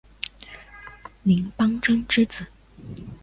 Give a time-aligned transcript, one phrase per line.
[1.21, 2.47] 林邦桢之子。